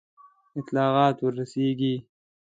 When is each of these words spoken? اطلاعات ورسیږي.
اطلاعات 0.59 1.17
ورسیږي. 1.21 1.95